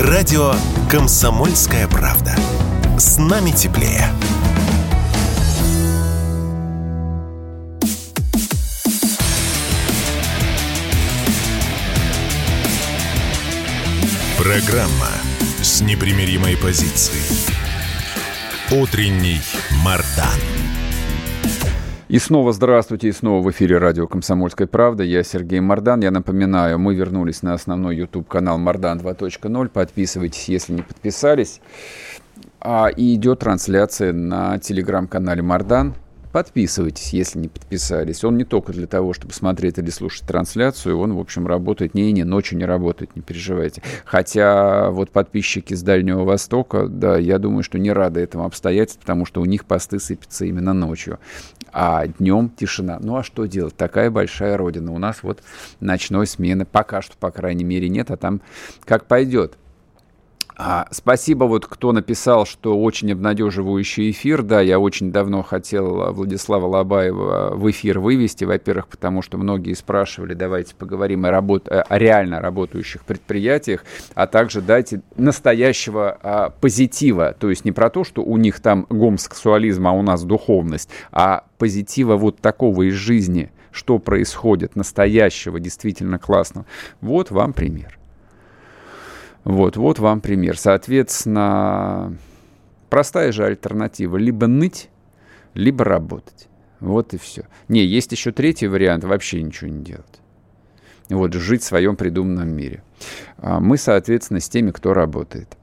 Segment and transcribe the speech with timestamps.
[0.00, 0.54] Радио
[0.88, 2.32] «Комсомольская правда».
[3.00, 4.04] С нами теплее.
[14.38, 15.08] Программа
[15.60, 17.24] с непримиримой позицией.
[18.70, 19.40] Утренний
[19.82, 20.57] Мардан.
[22.08, 25.04] И снова здравствуйте, и снова в эфире радио «Комсомольская правда».
[25.04, 26.00] Я Сергей Мордан.
[26.00, 29.68] Я напоминаю, мы вернулись на основной YouTube-канал «Мордан 2.0».
[29.68, 31.60] Подписывайтесь, если не подписались.
[32.60, 35.96] А, и идет трансляция на телеграм-канале «Мордан».
[36.32, 38.22] Подписывайтесь, если не подписались.
[38.22, 42.12] Он не только для того, чтобы смотреть или слушать трансляцию, он, в общем, работает не
[42.12, 43.82] не, ночью не работает, не переживайте.
[44.04, 49.24] Хотя вот подписчики с Дальнего Востока, да, я думаю, что не рады этому обстоятельству, потому
[49.24, 51.18] что у них посты сыпятся именно ночью,
[51.72, 52.98] а днем тишина.
[53.00, 53.76] Ну а что делать?
[53.76, 54.92] Такая большая родина.
[54.92, 55.42] У нас вот
[55.80, 58.40] ночной смены пока что, по крайней мере, нет, а там
[58.84, 59.56] как пойдет.
[60.60, 64.42] А, спасибо, вот кто написал, что очень обнадеживающий эфир.
[64.42, 68.42] Да, я очень давно хотел а, Владислава Лобаева в эфир вывести.
[68.42, 71.68] Во-первых, потому что многие спрашивали, давайте поговорим о, работ...
[71.68, 73.84] о реально работающих предприятиях,
[74.14, 77.36] а также дайте настоящего а, позитива.
[77.38, 81.44] То есть не про то, что у них там гомосексуализм, а у нас духовность, а
[81.58, 86.66] позитива вот такого из жизни, что происходит, настоящего, действительно классного.
[87.00, 87.97] Вот вам пример.
[89.48, 90.58] Вот, вот вам пример.
[90.58, 92.14] Соответственно,
[92.90, 94.18] простая же альтернатива.
[94.18, 94.90] Либо ныть,
[95.54, 96.48] либо работать.
[96.80, 97.46] Вот и все.
[97.66, 100.20] Не, есть еще третий вариант, вообще ничего не делать.
[101.08, 102.82] Вот, жить в своем придуманном мире.
[103.38, 105.56] А мы, соответственно, с теми, кто работает.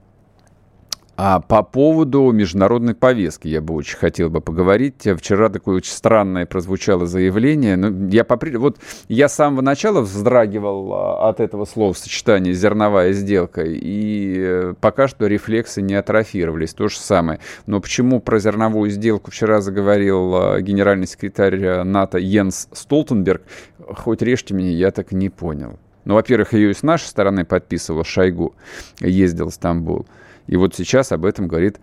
[1.17, 5.07] А по поводу международной повестки я бы очень хотел бы поговорить.
[5.17, 7.77] Вчера такое очень странное прозвучало заявление.
[7.77, 8.57] Ну, я, попри...
[8.57, 8.77] вот,
[9.07, 15.27] я с самого начала вздрагивал а, от этого словосочетания «зерновая сделка», и э, пока что
[15.27, 16.73] рефлексы не атрофировались.
[16.73, 17.39] То же самое.
[17.65, 23.41] Но почему про зерновую сделку вчера заговорил а, генеральный секретарь э, НАТО Йенс Столтенберг,
[23.79, 25.79] хоть режьте меня, я так не понял.
[26.03, 28.53] Ну, во-первых, ее и с нашей стороны подписывал Шойгу,
[28.99, 30.05] ездил в Стамбул.
[30.47, 31.79] И вот сейчас об этом говорит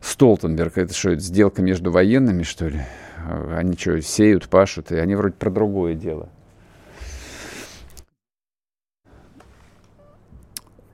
[0.00, 0.78] Столтенберг.
[0.78, 2.82] Это что, сделка между военными, что ли?
[3.52, 6.28] Они что, сеют, пашут, и они вроде про другое дело.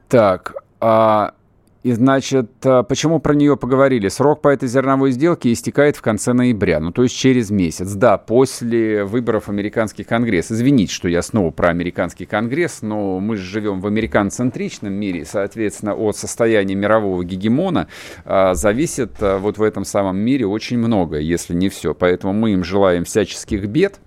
[0.09, 1.35] Так, а
[1.83, 4.09] и, значит, э, почему про нее поговорили?
[4.09, 7.93] Срок по этой зерновой сделке истекает в конце ноября, ну, то есть через месяц.
[7.93, 10.53] Да, после выборов американский конгресс.
[10.53, 15.95] Извините, что я снова про американский конгресс, но мы же живем в американцентричном мире, соответственно,
[15.95, 17.89] от состояния мирового гегемона
[18.27, 21.95] а, зависит а, вот в этом самом мире очень многое, если не все.
[21.95, 24.01] Поэтому мы им желаем всяческих бед,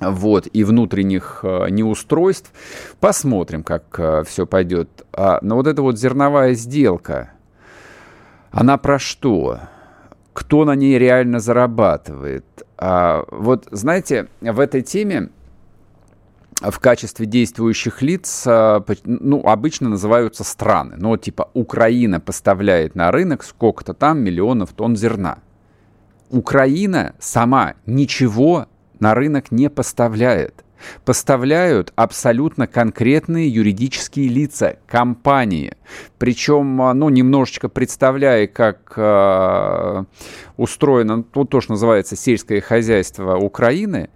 [0.00, 2.52] вот, и внутренних э, неустройств.
[3.00, 4.88] Посмотрим, как э, все пойдет.
[5.12, 7.32] А, но вот эта вот зерновая сделка,
[8.50, 9.60] она про что?
[10.32, 12.44] Кто на ней реально зарабатывает?
[12.76, 15.30] А, вот, знаете, в этой теме
[16.60, 20.94] в качестве действующих лиц, э, ну, обычно называются страны.
[20.98, 25.38] Ну, типа, Украина поставляет на рынок сколько-то там миллионов тонн зерна.
[26.30, 28.66] Украина сама ничего
[29.04, 30.64] на рынок не поставляет.
[31.04, 35.74] Поставляют абсолютно конкретные юридические лица, компании.
[36.16, 40.04] Причем, а, ну, немножечко представляя, как э,
[40.56, 44.08] устроено, тут тоже называется сельское хозяйство Украины,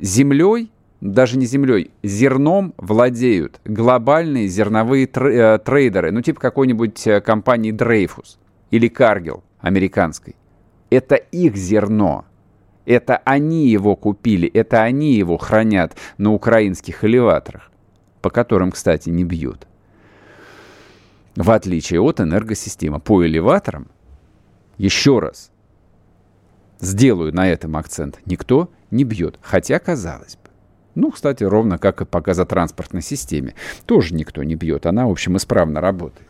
[0.00, 7.72] землей даже не землей, зерном владеют глобальные зерновые э, трейдеры, ну типа какой-нибудь э, компании
[7.72, 8.38] Dreyfus
[8.72, 10.34] или Cargill американской.
[10.90, 12.24] Это их зерно.
[12.84, 17.70] Это они его купили, это они его хранят на украинских элеваторах,
[18.20, 19.66] по которым, кстати, не бьют.
[21.36, 23.00] В отличие от энергосистемы.
[23.00, 23.88] По элеваторам,
[24.76, 25.50] еще раз,
[26.80, 29.38] сделаю на этом акцент, никто не бьет.
[29.40, 30.50] Хотя, казалось бы.
[30.94, 33.54] Ну, кстати, ровно как и по газотранспортной системе.
[33.86, 34.84] Тоже никто не бьет.
[34.84, 36.28] Она, в общем, исправно работает.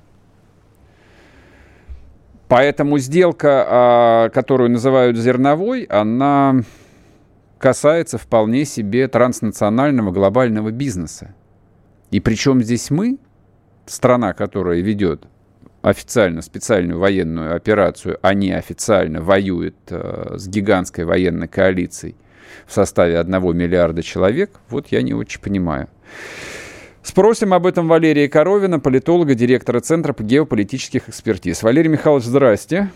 [2.52, 6.60] Поэтому сделка, а, которую называют зерновой, она
[7.56, 11.34] касается вполне себе транснационального глобального бизнеса.
[12.10, 13.16] И причем здесь мы,
[13.86, 15.24] страна, которая ведет
[15.80, 22.16] официально специальную военную операцию, а не официально воюет э, с гигантской военной коалицией
[22.66, 25.88] в составе одного миллиарда человек, вот я не очень понимаю.
[27.02, 31.62] Спросим об этом Валерия Коровина, политолога, директора Центра по геополитических экспертиз.
[31.62, 32.90] Валерий Михайлович, здрасте.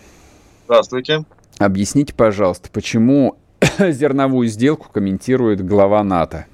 [0.65, 1.25] Здравствуйте.
[1.59, 3.37] Объясните, пожалуйста, почему
[3.79, 6.45] зерновую сделку комментирует глава НАТО?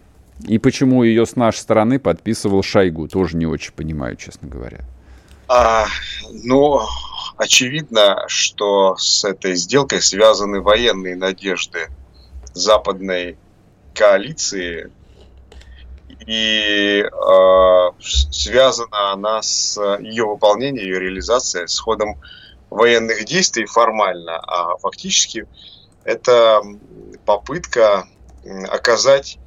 [0.47, 3.07] И почему ее с нашей стороны подписывал Шойгу?
[3.07, 4.79] Тоже не очень понимаю, честно говоря.
[5.47, 5.85] А,
[6.43, 6.81] ну,
[7.37, 11.89] очевидно, что с этой сделкой связаны военные надежды
[12.53, 13.37] западной
[13.93, 14.89] коалиции,
[16.25, 22.19] и э, связана она с ее выполнением, ее реализацией с ходом
[22.69, 25.47] военных действий формально, а фактически
[26.03, 26.61] это
[27.25, 28.07] попытка
[28.69, 29.37] оказать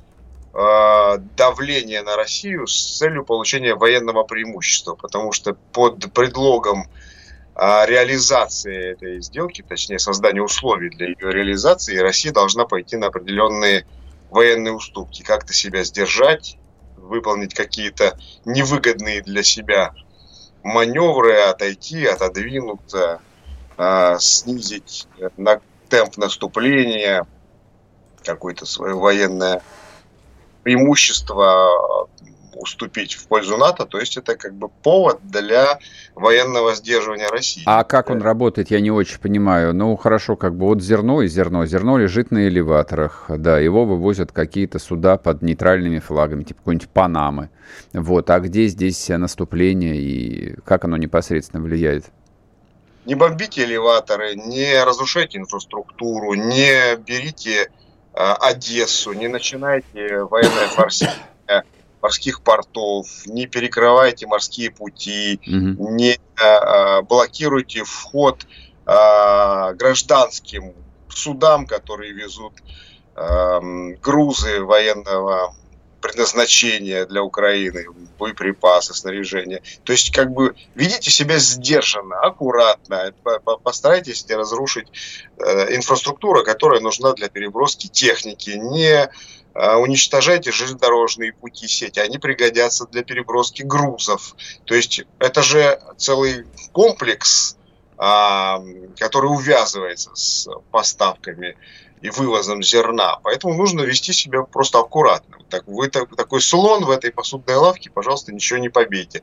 [0.55, 6.89] э, давление на Россию с целью получения военного преимущества, потому что под предлогом
[7.55, 13.87] э, реализации этой сделки, точнее создания условий для ее реализации, Россия должна пойти на определенные
[14.31, 16.59] военные уступки, как-то себя сдержать,
[16.97, 19.93] выполнить какие-то невыгодные для себя
[20.63, 23.21] маневры, отойти, отодвинуться,
[23.77, 25.07] э, снизить
[25.37, 27.27] на темп наступления,
[28.25, 29.63] какое-то свое военное
[30.65, 32.09] преимущество
[32.57, 35.79] уступить в пользу НАТО, то есть это как бы повод для
[36.15, 37.63] военного сдерживания России.
[37.67, 39.75] А как он работает, я не очень понимаю.
[39.75, 41.67] Ну, хорошо, как бы вот зерно и зерно.
[41.67, 47.51] Зерно лежит на элеваторах, да, его вывозят какие-то суда под нейтральными флагами, типа какой-нибудь Панамы.
[47.93, 52.07] Вот, а где здесь наступление и как оно непосредственно влияет?
[53.05, 57.71] Не бомбите элеваторы, не разрушайте инфраструктуру, не берите
[58.15, 61.27] э, Одессу, не начинайте военное форсирование
[62.07, 65.91] морских портов, не перекрывайте морские пути, угу.
[65.91, 68.47] не а, блокируйте вход
[68.87, 70.73] а, гражданским
[71.09, 72.53] судам, которые везут
[73.17, 73.61] а,
[74.01, 75.53] грузы военного
[76.01, 77.87] предназначения для Украины,
[78.21, 79.63] боеприпасы, снаряжение.
[79.83, 83.13] То есть, как бы, ведите себя сдержанно, аккуратно,
[83.65, 84.87] постарайтесь не разрушить
[85.39, 89.11] э, инфраструктуру, которая нужна для переброски техники, не
[89.57, 94.35] уничтожайте железнодорожные пути сети, они пригодятся для переброски грузов.
[94.65, 97.57] То есть это же целый комплекс,
[97.99, 98.63] а,
[98.99, 101.57] который увязывается с поставками
[102.03, 103.19] и вывозом зерна.
[103.23, 105.39] Поэтому нужно вести себя просто аккуратно.
[105.49, 109.23] Так, вы такой слон в этой посудной лавке, пожалуйста, ничего не побейте.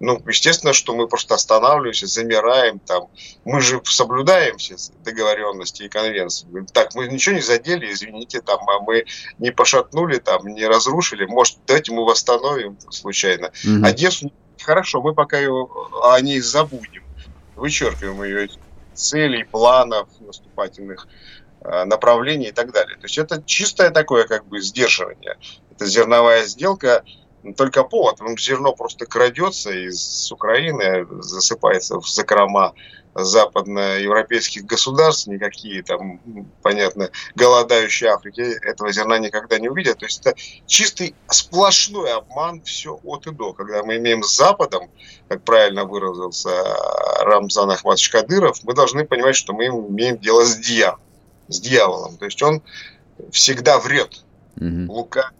[0.00, 3.08] Ну, естественно, что мы просто останавливаемся, замираем там.
[3.44, 6.46] Мы же соблюдаем все договоренности и конвенции.
[6.72, 9.04] Так, мы ничего не задели, извините, там, а мы
[9.38, 11.26] не пошатнули, там, не разрушили.
[11.26, 13.52] Может, давайте мы восстановим случайно.
[13.64, 13.86] Mm-hmm.
[13.86, 14.32] Одессу
[14.62, 15.68] хорошо, мы пока ее,
[16.02, 17.04] о ней забудем.
[17.56, 18.48] Вычеркиваем ее
[18.94, 21.06] целей, планов наступательных
[21.60, 22.96] Э, направлений и так далее.
[22.96, 25.36] То есть это чистое такое как бы сдерживание.
[25.72, 27.02] Это зерновая сделка,
[27.56, 28.18] только повод.
[28.38, 32.74] Зерно просто крадется из Украины, засыпается в закрома
[33.14, 36.20] западноевропейских государств, никакие там,
[36.62, 39.98] понятно, голодающие Африки этого зерна никогда не увидят.
[39.98, 43.52] То есть это чистый сплошной обман все от и до.
[43.52, 44.90] Когда мы имеем с Западом,
[45.28, 46.50] как правильно выразился
[47.22, 51.07] Рамзан Ахматович Кадыров, мы должны понимать, что мы имеем дело с дьяволом
[51.48, 52.16] с дьяволом.
[52.16, 52.62] То есть он
[53.30, 54.24] всегда врет,
[54.56, 54.92] угу.
[54.92, 55.30] лука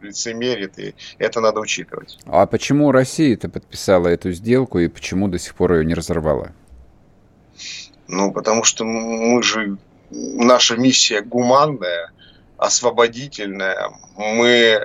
[0.00, 2.18] лицемерит, и это надо учитывать.
[2.26, 6.52] А почему Россия-то подписала эту сделку и почему до сих пор ее не разорвала?
[8.06, 9.78] Ну, потому что мы же,
[10.10, 12.12] наша миссия гуманная,
[12.58, 13.90] освободительная.
[14.16, 14.80] Мы, э,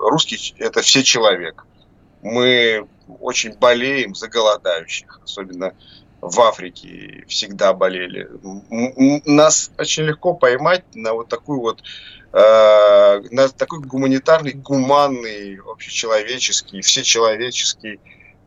[0.00, 1.64] русский, это все человек.
[2.22, 2.86] Мы
[3.20, 5.72] очень болеем за голодающих, особенно
[6.20, 8.28] в Африке всегда болели.
[9.24, 11.82] Нас очень легко поймать на вот такую вот
[12.32, 18.00] э, на такой гуманитарный, гуманный, общечеловеческий, всечеловеческий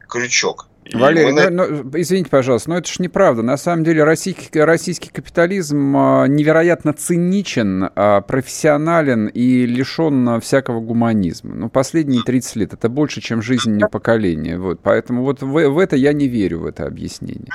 [0.08, 0.68] крючок.
[0.94, 1.50] Валерий, мы...
[1.50, 3.42] ну, ну, извините, пожалуйста, но это же неправда.
[3.42, 11.56] На самом деле российский, российский капитализм а, невероятно циничен, а, профессионален и лишен всякого гуманизма.
[11.56, 14.58] Ну, последние 30 лет это больше, чем жизнь поколения.
[14.58, 17.48] Вот, поэтому вот в, в это я не верю, в это объяснение.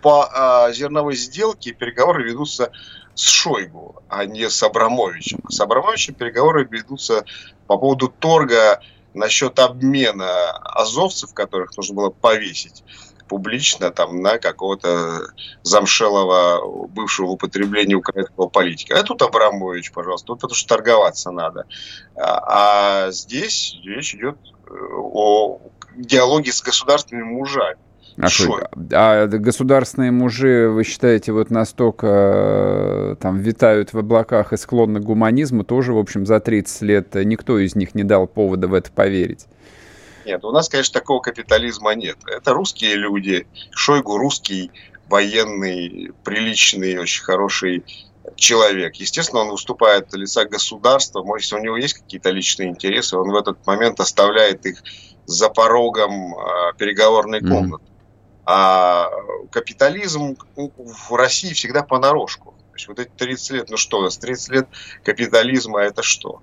[0.00, 2.70] По а, зерновой сделке переговоры ведутся
[3.14, 5.40] с Шойгу, а не с Абрамовичем.
[5.48, 7.24] С Абрамовичем переговоры ведутся
[7.66, 8.80] по поводу торга
[9.14, 12.82] насчет обмена азовцев, которых нужно было повесить
[13.28, 18.98] публично там на какого-то замшелого бывшего употребления украинского политика.
[18.98, 21.64] А тут Абрамович, пожалуйста, тут потому что торговаться надо.
[22.16, 25.60] А, а здесь речь идет э, о
[25.96, 27.78] диалоге с государственными мужами.
[28.16, 34.56] А, что, а государственные мужи, вы считаете, вот настолько э, там витают в облаках и
[34.56, 38.68] склонны к гуманизму, тоже, в общем, за 30 лет никто из них не дал повода
[38.68, 39.46] в это поверить?
[40.24, 42.16] Нет, у нас, конечно, такого капитализма нет.
[42.26, 43.46] Это русские люди.
[43.72, 44.70] Шойгу русский,
[45.08, 47.84] военный, приличный, очень хороший
[48.36, 48.94] человек.
[48.94, 51.22] Естественно, он выступает от лица государства.
[51.22, 54.82] Может, если у него есть какие-то личные интересы, он в этот момент оставляет их
[55.26, 57.84] за порогом э, переговорной комнаты.
[57.84, 57.93] Mm-hmm
[58.46, 59.10] А
[59.50, 62.52] капитализм в России всегда понарошку.
[62.52, 64.68] То есть вот эти 30 лет, ну что у нас, 30 лет
[65.02, 66.42] капитализма это что?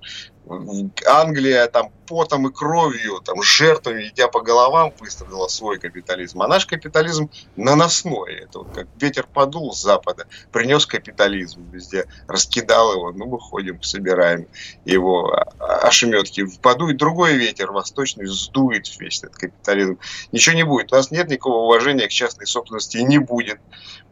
[1.06, 6.42] Англия там потом и кровью, там жертвами, идя по головам, выстроила свой капитализм.
[6.42, 8.36] А наш капитализм наносной.
[8.36, 13.12] Это вот как ветер подул с запада, принес капитализм везде, раскидал его.
[13.14, 14.48] Ну, мы ходим, собираем
[14.84, 16.46] его ошметки.
[16.62, 19.98] Подует другой ветер восточный, сдует весь этот капитализм.
[20.32, 20.92] Ничего не будет.
[20.92, 23.60] У нас нет никакого уважения к частной собственности и не будет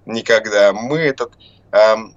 [0.05, 0.72] никогда.
[0.72, 1.34] Мы этот
[1.72, 2.15] эм,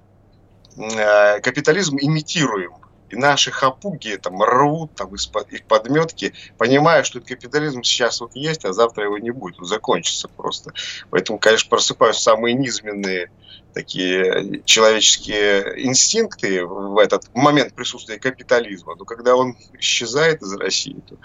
[0.77, 2.82] э, капитализм имитируем
[3.13, 8.65] и наши хапуги там рвут там из-под их подметки, понимая, что капитализм сейчас вот есть,
[8.65, 10.73] а завтра его не будет, он закончится просто.
[11.11, 13.29] Поэтому, конечно, просыпаются самые низменные
[13.73, 18.95] такие человеческие инстинкты в этот момент присутствия капитализма.
[18.95, 21.15] Но когда он исчезает из России, то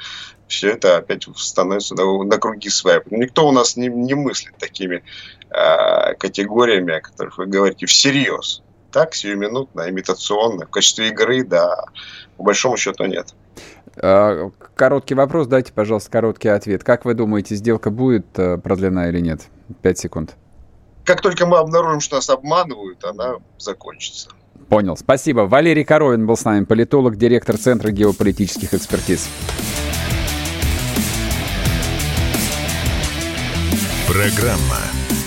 [0.47, 3.03] все это опять становится на, на круги своя.
[3.11, 5.03] Никто у нас не, не мыслит такими
[5.51, 10.67] э, категориями, о которых вы говорите, всерьез так, сиюминутно, имитационно.
[10.67, 11.85] В качестве игры, да,
[12.37, 13.35] по большому счету нет.
[14.01, 16.85] А, короткий вопрос, дайте, пожалуйста, короткий ответ.
[16.85, 19.43] Как вы думаете, сделка будет э, продлена или нет?
[19.83, 20.37] Пять секунд.
[21.05, 24.29] Как только мы обнаружим, что нас обманывают, она закончится.
[24.69, 24.97] Понял.
[24.97, 25.41] Спасибо.
[25.43, 29.29] Валерий Коровин был с нами, политолог, директор Центра геополитических экспертиз.
[34.07, 34.81] Программа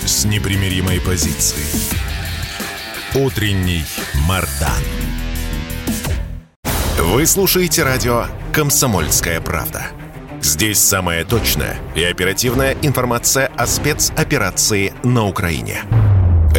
[0.04, 2.11] с непримиримой позицией.
[3.14, 3.84] Утренний
[4.26, 4.70] Мардан.
[6.98, 9.88] Вы слушаете радио «Комсомольская правда».
[10.40, 15.82] Здесь самая точная и оперативная информация о спецоперации на Украине.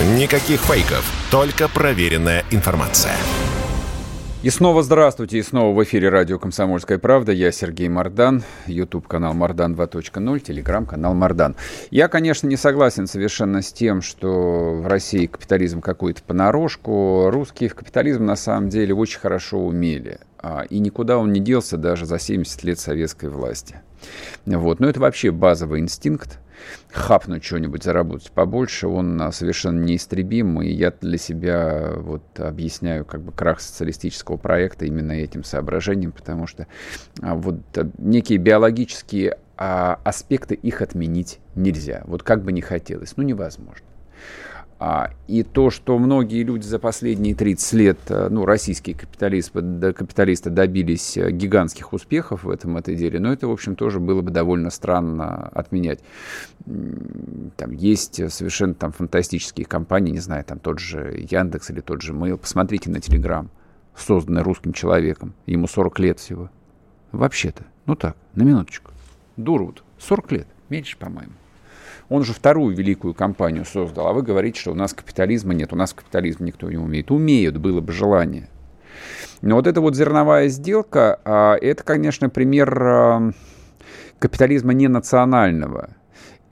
[0.00, 3.14] Никаких фейков, только проверенная информация.
[4.42, 7.30] И снова здравствуйте, и снова в эфире радио «Комсомольская правда».
[7.30, 11.54] Я Сергей Мордан, YouTube-канал «Мордан 2.0», телеграм-канал «Мордан».
[11.92, 17.30] Я, конечно, не согласен совершенно с тем, что в России капитализм какой-то понарошку.
[17.30, 20.18] Русские в капитализм на самом деле очень хорошо умели.
[20.40, 23.76] А, и никуда он не делся даже за 70 лет советской власти.
[24.44, 24.80] Вот.
[24.80, 26.40] Но это вообще базовый инстинкт
[26.92, 33.22] хапнуть что-нибудь, заработать побольше, он а, совершенно неистребим, и я для себя вот объясняю как
[33.22, 36.66] бы крах социалистического проекта именно этим соображением, потому что
[37.20, 43.22] а, вот а, некие биологические аспекты их отменить нельзя, вот как бы не хотелось, ну
[43.22, 43.86] невозможно.
[44.78, 50.50] А, и то, что многие люди за последние 30 лет, э, ну, российские капиталисты, капиталисты
[50.50, 54.32] добились э, гигантских успехов в этом этой деле, но это, в общем, тоже было бы
[54.32, 56.00] довольно странно отменять.
[57.56, 62.12] Там есть совершенно там фантастические компании, не знаю, там тот же Яндекс или тот же
[62.12, 62.36] Mail.
[62.36, 63.50] Посмотрите на Телеграм,
[63.96, 65.34] созданный русским человеком.
[65.46, 66.50] Ему 40 лет всего.
[67.12, 68.90] Вообще-то, ну так, на минуточку.
[69.36, 69.84] Дурут.
[69.98, 71.32] 40 лет, меньше, по-моему.
[72.08, 75.76] Он же вторую великую компанию создал, а вы говорите, что у нас капитализма нет, у
[75.76, 77.10] нас капитализм никто не умеет.
[77.10, 78.48] Умеют, было бы желание.
[79.40, 83.30] Но вот эта вот зерновая сделка, а, это, конечно, пример а,
[84.18, 85.90] капитализма не национального.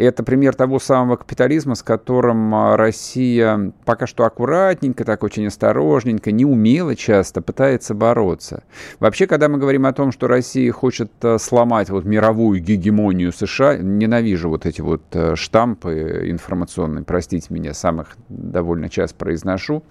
[0.03, 6.33] Это пример того самого капитализма, с которым а, Россия пока что аккуратненько, так очень осторожненько,
[6.33, 8.65] неумело часто пытается бороться.
[8.99, 13.77] Вообще, когда мы говорим о том, что Россия хочет а, сломать вот мировую гегемонию США,
[13.77, 19.85] ненавижу вот эти вот а, штампы информационные, простите меня, сам их довольно часто произношу,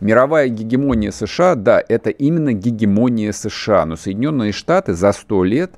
[0.00, 5.72] Мировая гегемония США, да, это именно гегемония США, но Соединенные Штаты за сто лет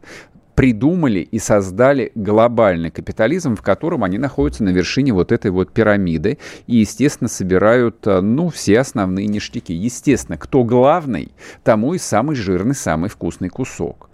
[0.56, 6.38] придумали и создали глобальный капитализм, в котором они находятся на вершине вот этой вот пирамиды
[6.66, 9.74] и, естественно, собирают, э, ну, все основные ништяки.
[9.74, 11.32] Естественно, кто главный,
[11.62, 14.08] тому и самый жирный, самый вкусный кусок.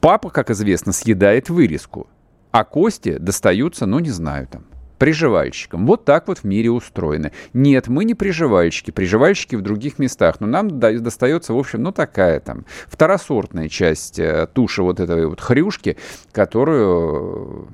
[0.00, 2.08] Папа, как известно, съедает вырезку,
[2.50, 4.64] а кости достаются, ну, не знаю, там,
[4.98, 5.86] приживальщикам.
[5.86, 7.32] Вот так вот в мире устроено.
[7.52, 12.40] Нет, мы не приживальщики, приживальщики в других местах, но нам достается, в общем, ну такая
[12.40, 15.96] там второсортная часть э, туши вот этой вот хрюшки,
[16.32, 17.68] которую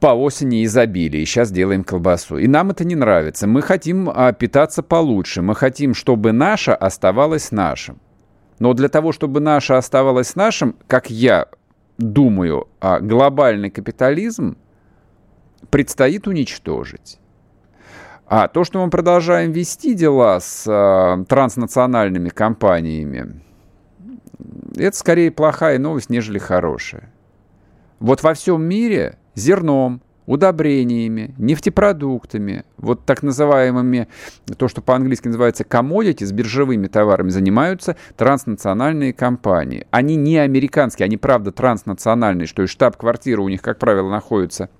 [0.00, 2.38] по осени изобили, и сейчас делаем колбасу.
[2.38, 3.46] И нам это не нравится.
[3.46, 8.00] Мы хотим а, питаться получше, мы хотим, чтобы наше оставалось нашим.
[8.58, 11.48] Но для того, чтобы наше оставалось нашим, как я
[11.98, 14.56] думаю, а, глобальный капитализм–
[15.68, 17.18] предстоит уничтожить.
[18.26, 23.40] А то, что мы продолжаем вести дела с э, транснациональными компаниями,
[24.76, 27.12] это скорее плохая новость, нежели хорошая.
[27.98, 34.06] Вот во всем мире зерном, удобрениями, нефтепродуктами, вот так называемыми,
[34.56, 39.88] то, что по-английски называется commodity, с биржевыми товарами занимаются транснациональные компании.
[39.90, 44.70] Они не американские, они, правда, транснациональные, что и штаб-квартира у них, как правило, находится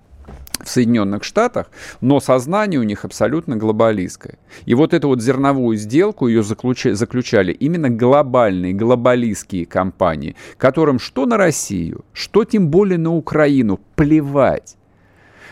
[0.64, 4.38] в Соединенных Штатах, но сознание у них абсолютно глобалистское.
[4.64, 11.26] И вот эту вот зерновую сделку ее заключали, заключали именно глобальные, глобалистские компании, которым что
[11.26, 14.76] на Россию, что тем более на Украину плевать.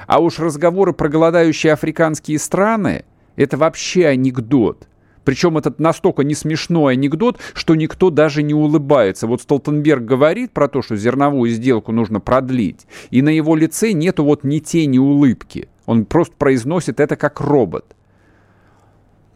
[0.06, 3.04] А уж разговоры про голодающие африканские страны–
[3.36, 4.88] это вообще анекдот.
[5.28, 9.26] Причем этот настолько не смешной анекдот, что никто даже не улыбается.
[9.26, 14.24] Вот Столтенберг говорит про то, что зерновую сделку нужно продлить, и на его лице нету
[14.24, 15.68] вот ни тени улыбки.
[15.84, 17.94] Он просто произносит это как робот.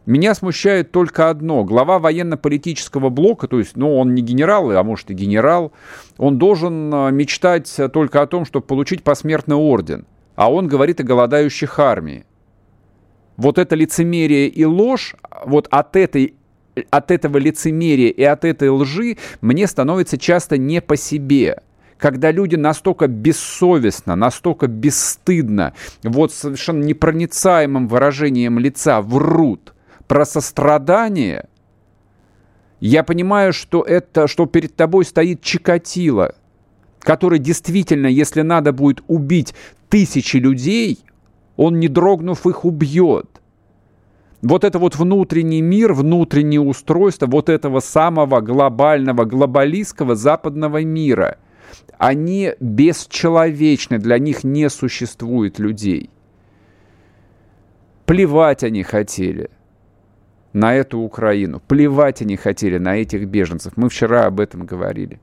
[0.07, 1.63] Меня смущает только одно.
[1.63, 5.73] Глава военно-политического блока, то есть, ну, он не генерал, а может и генерал,
[6.17, 10.07] он должен а, мечтать только о том, чтобы получить посмертный орден.
[10.37, 12.25] А он говорит о голодающих армии
[13.43, 16.35] вот это лицемерие и ложь, вот от этой
[16.91, 21.59] от этого лицемерия и от этой лжи мне становится часто не по себе
[21.99, 25.73] когда люди настолько бессовестно, настолько бесстыдно,
[26.03, 29.73] вот совершенно непроницаемым выражением лица врут
[30.09, 31.47] про сострадание,
[32.81, 36.35] я понимаю, что это, что перед тобой стоит Чикатило,
[36.99, 39.55] который действительно, если надо будет убить
[39.89, 41.05] тысячи людей,
[41.57, 43.32] он, не дрогнув, их убьет.
[44.43, 51.39] Вот это вот внутренний мир, внутреннее устройство вот этого самого глобального, глобалистского западного мира,
[51.97, 56.11] они бесчеловечны, для них не существует людей.
[58.05, 59.49] Плевать они хотели
[60.53, 63.75] на эту Украину, плевать они хотели на этих беженцев.
[63.77, 65.21] Мы вчера об этом говорили.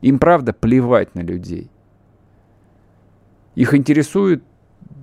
[0.00, 1.70] Им, правда, плевать на людей.
[3.54, 4.42] Их интересует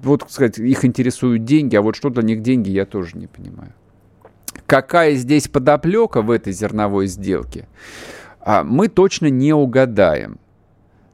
[0.04, 3.74] вот, сказать, их интересуют деньги, а вот что для них деньги, я тоже не понимаю.
[4.66, 7.68] Какая здесь подоплека в этой зерновой сделке,
[8.40, 10.40] а, мы точно не угадаем.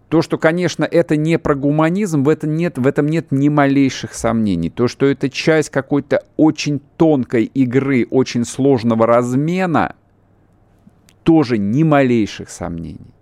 [0.09, 4.13] То, что, конечно, это не про гуманизм, в этом, нет, в этом нет ни малейших
[4.13, 4.69] сомнений.
[4.69, 9.95] То, что это часть какой-то очень тонкой игры, очень сложного размена,
[11.23, 13.13] тоже ни малейших сомнений.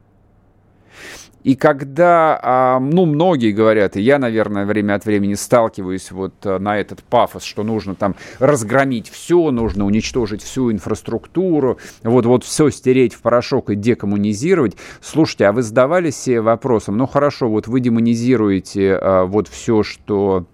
[1.44, 6.58] И когда, а, ну, многие говорят, и я, наверное, время от времени сталкиваюсь вот а,
[6.58, 12.70] на этот пафос, что нужно там разгромить все, нужно уничтожить всю инфраструктуру, вот, вот все
[12.70, 14.78] стереть в порошок и декоммунизировать.
[15.02, 20.46] Слушайте, а вы задавались себе вопросом, ну, хорошо, вот вы демонизируете а, вот все, что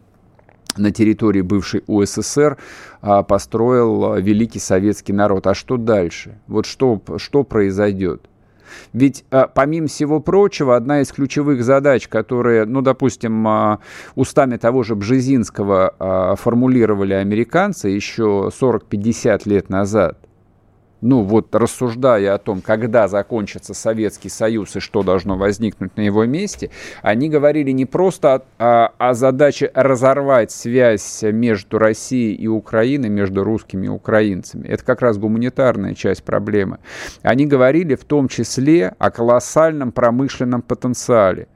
[0.78, 2.58] на территории бывшей УССР
[3.02, 5.46] а, построил великий советский народ.
[5.48, 6.40] А что дальше?
[6.48, 8.29] Вот что, что произойдет?
[8.94, 13.80] Ведь, а, помимо всего прочего, одна из ключевых задач, которые, ну, допустим, а,
[14.16, 20.18] устами того же Бжезинского а, формулировали американцы еще 40-50 лет назад,
[21.02, 26.26] ну вот рассуждая о том, когда закончится Советский Союз и что должно возникнуть на его
[26.26, 33.44] месте, они говорили не просто о, о задаче разорвать связь между Россией и Украиной, между
[33.44, 34.68] русскими и украинцами.
[34.68, 36.80] Это как раз гуманитарная часть проблемы.
[37.22, 41.48] Они говорили в том числе о колоссальном промышленном потенциале.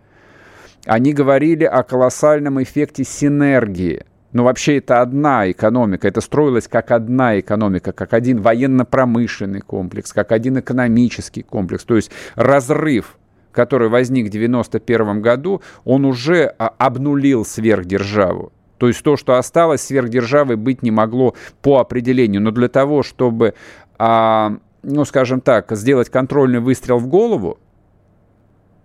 [0.85, 7.39] Они говорили о колоссальном эффекте синергии– но вообще это одна экономика, это строилось как одна
[7.39, 11.83] экономика, как один военно-промышленный комплекс, как один экономический комплекс.
[11.83, 13.17] То есть разрыв
[13.53, 18.51] который возник в 1991 году, он уже а, обнулил сверхдержаву.
[18.79, 22.41] То есть то, что осталось сверхдержавой, быть не могло по определению.
[22.41, 23.53] Но для того, чтобы,
[23.97, 27.59] а, ну, скажем так, сделать контрольный выстрел в голову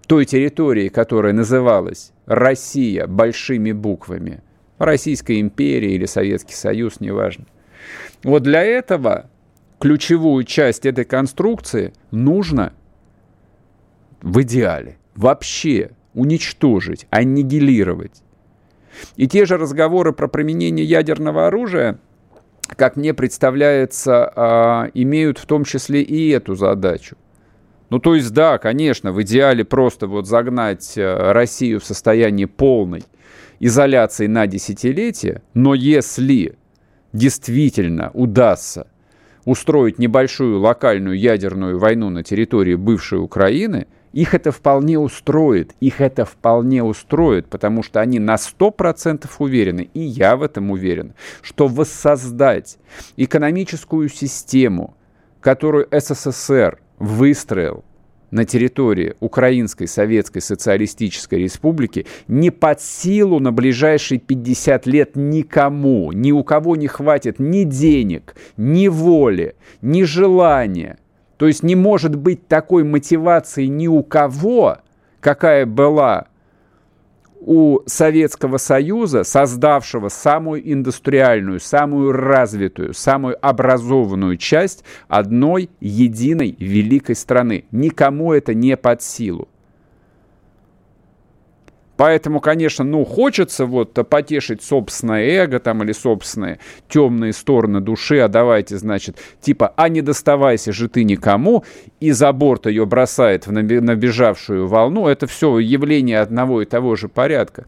[0.06, 4.42] той территории, которая называлась Россия большими буквами,
[4.78, 7.46] Российская империя или Советский Союз, неважно.
[8.22, 9.30] Вот для этого
[9.80, 12.72] ключевую часть этой конструкции нужно
[14.22, 18.22] в идеале вообще уничтожить, аннигилировать.
[19.16, 21.98] И те же разговоры про применение ядерного оружия,
[22.76, 27.16] как мне представляется, а, имеют в том числе и эту задачу.
[27.90, 33.02] Ну, то есть, да, конечно, в идеале просто вот загнать э, Россию в состояние полной
[33.60, 36.56] изоляции на десятилетие, но если
[37.12, 38.86] действительно удастся
[39.44, 46.24] устроить небольшую локальную ядерную войну на территории бывшей Украины, Их это вполне устроит, их это
[46.24, 52.78] вполне устроит, потому что они на 100% уверены, и я в этом уверен, что воссоздать
[53.16, 54.96] экономическую систему,
[55.40, 57.84] которую СССР выстроил
[58.30, 66.12] на территории Украинской Советской Социалистической Республики не под силу на ближайшие 50 лет никому.
[66.12, 70.98] Ни у кого не хватит ни денег, ни воли, ни желания.
[71.36, 74.78] То есть не может быть такой мотивации ни у кого,
[75.20, 76.27] какая была
[77.40, 87.64] у Советского Союза, создавшего самую индустриальную, самую развитую, самую образованную часть одной единой великой страны.
[87.70, 89.48] Никому это не под силу.
[91.98, 98.28] Поэтому, конечно, ну, хочется вот потешить собственное эго там или собственные темные стороны души, а
[98.28, 101.64] давайте, значит, типа, а не доставайся же ты никому,
[101.98, 105.08] и за борт ее бросает в набежавшую волну.
[105.08, 107.66] Это все явление одного и того же порядка.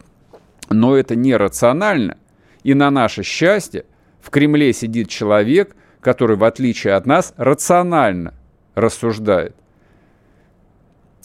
[0.69, 2.15] Но это нерационально.
[2.63, 3.83] И на наше счастье
[4.21, 8.33] в Кремле сидит человек, который, в отличие от нас, рационально
[8.75, 9.57] рассуждает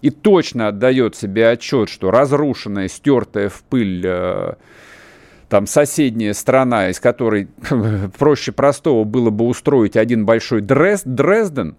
[0.03, 4.55] и точно отдает себе отчет, что разрушенная, стертая в пыль э,
[5.49, 7.49] там соседняя страна, из которой
[8.19, 11.77] проще простого было бы устроить один большой Дрест, Дрезден,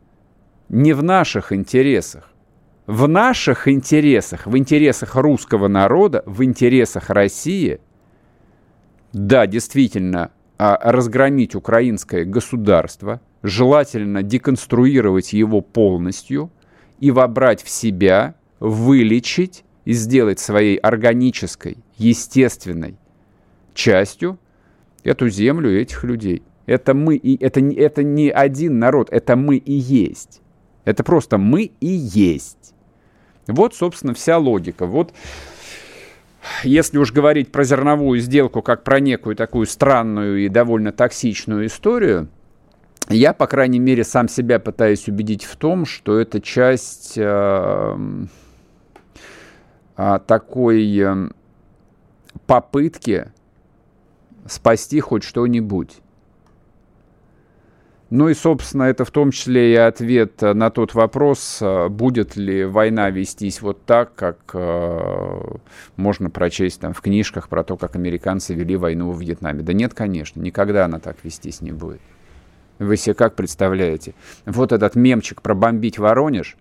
[0.70, 2.32] не в наших интересах.
[2.88, 7.82] В наших интересах, в интересах русского народа, в интересах России,
[9.12, 16.50] да, действительно, а, разгромить украинское государство, желательно деконструировать его полностью–
[17.00, 22.98] и вобрать в себя, вылечить и сделать своей органической, естественной
[23.74, 24.40] частью
[25.04, 26.44] эту землю и этих людей.
[26.66, 30.42] Это мы и это, это не один народ, это мы и есть.
[30.84, 32.74] Это просто мы и есть.
[33.48, 34.86] Вот, собственно, вся логика.
[34.86, 35.14] Вот
[36.64, 42.30] если уж говорить про зерновую сделку как про некую такую странную и довольно токсичную историю,
[43.10, 47.98] я, по крайней мере, сам себя пытаюсь убедить в том, что это часть э,
[49.98, 51.30] э, такой э,
[52.46, 53.32] попытки
[54.46, 56.02] спасти хоть что-нибудь.
[58.10, 62.66] Ну и, собственно, это в том числе и ответ на тот вопрос, э, будет ли
[62.66, 65.42] война вестись вот так, как э,
[65.98, 69.62] можно прочесть там в книжках про то, как американцы вели войну в Вьетнаме.
[69.62, 72.02] Да нет, конечно, никогда она так вестись не будет.
[72.80, 74.14] Вы себе как представляете?
[74.46, 76.58] Вот этот мемчик про бомбить Воронеж.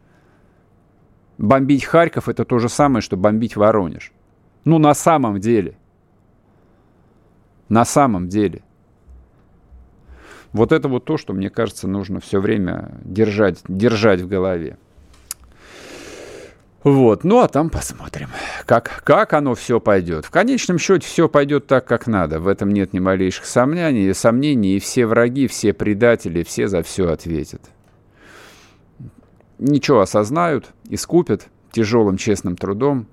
[1.39, 4.13] Бомбить Харьков это то же самое, что бомбить Воронеж.
[4.65, 5.77] Ну, на самом деле.
[7.69, 8.63] На самом деле.
[10.53, 14.79] Вот это вот то, что, мне кажется, нужно все время держать, держать в голове.
[16.87, 18.29] Вот, ну а там посмотрим,
[18.65, 20.25] как, как оно все пойдет.
[20.25, 22.39] В конечном счете все пойдет так, как надо.
[22.39, 24.77] В этом нет ни малейших сомнений, сомнений.
[24.77, 27.61] И все враги, все предатели, все за все ответят.
[29.59, 33.09] Ничего осознают, искупят тяжелым честным трудом.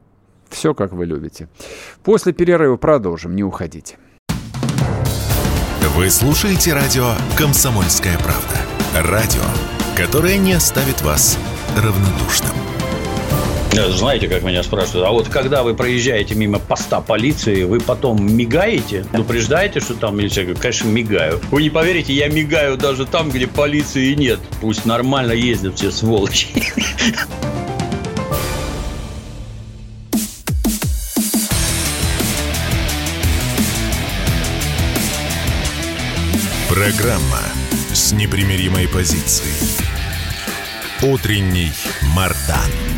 [0.49, 1.49] Все, как вы любите.
[2.03, 3.97] После перерыва продолжим, не уходите.
[5.95, 9.11] Вы слушаете радио «Комсомольская правда».
[9.11, 9.41] Радио,
[9.97, 11.39] которое не оставит вас
[11.75, 12.72] равнодушным.
[13.75, 18.23] Э, знаете, как меня спрашивают, а вот когда вы проезжаете мимо поста полиции, вы потом
[18.23, 21.41] мигаете, предупреждаете, что там или Я говорю, конечно, мигаю.
[21.49, 24.39] Вы не поверите, я мигаю даже там, где полиции нет.
[24.61, 26.47] Пусть нормально ездят все сволочи.
[36.69, 37.39] Программа
[37.93, 39.53] с непримиримой позицией.
[41.01, 41.71] Утренний
[42.15, 42.92] Мардан.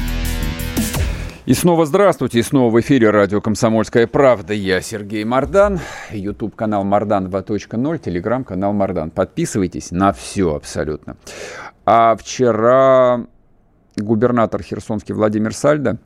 [1.46, 4.52] И снова здравствуйте, и снова в эфире радио «Комсомольская правда».
[4.52, 5.80] Я Сергей Мордан,
[6.10, 9.12] YouTube-канал Мордан 2.0, телеграм-канал Мордан.
[9.12, 11.18] Подписывайтесь на все абсолютно.
[11.86, 13.28] А вчера
[13.96, 16.00] губернатор Херсонский Владимир Сальдо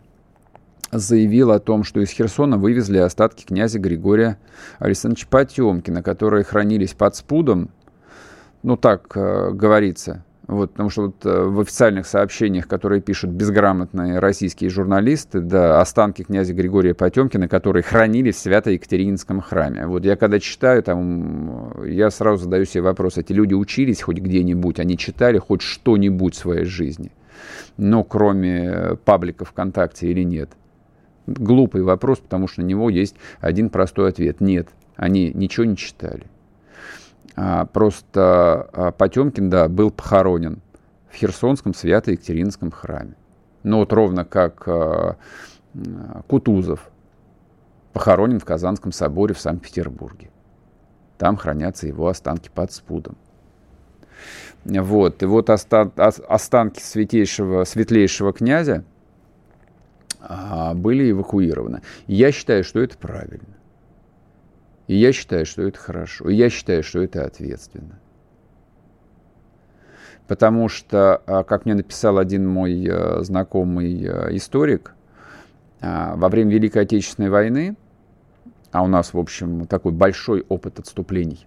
[0.92, 4.38] заявил о том, что из Херсона вывезли остатки князя Григория
[4.80, 7.70] Александровича Потемкина, которые хранились под спудом,
[8.62, 14.18] ну так э, говорится, вот, потому что вот э, в официальных сообщениях, которые пишут безграмотные
[14.18, 19.86] российские журналисты, да, останки князя Григория Потемкина, которые хранились в Свято-Екатерининском храме.
[19.86, 24.80] Вот я когда читаю, там, я сразу задаю себе вопрос, эти люди учились хоть где-нибудь,
[24.80, 27.12] они читали хоть что-нибудь в своей жизни,
[27.78, 30.50] но кроме паблика ВКонтакте или нет?
[31.28, 34.42] Глупый вопрос, потому что на него есть один простой ответ.
[34.42, 36.26] Нет, они ничего не читали.
[37.42, 40.60] А, просто а, Потемкин, да, был похоронен
[41.10, 43.16] в Херсонском Свято-Екатеринском храме.
[43.64, 45.16] Ну вот ровно как э,
[46.28, 46.92] Кутузов
[47.94, 50.32] похоронен в Казанском соборе в Санкт-Петербурге.
[51.18, 53.18] Там хранятся его останки под спудом.
[54.66, 55.24] Вот.
[55.24, 58.84] И вот останки святейшего, светлейшего князя
[60.22, 61.82] а, были эвакуированы.
[62.08, 63.59] Я считаю, что это правильно.
[64.90, 66.30] И я считаю, что это хорошо.
[66.30, 68.00] И я считаю, что это ответственно.
[70.28, 74.96] Потому что, а, как мне написал один мой э, знакомый э, историк,
[75.80, 77.78] а, во время Великой Отечественной войны,
[78.72, 81.46] а у нас, в общем, такой большой опыт отступлений,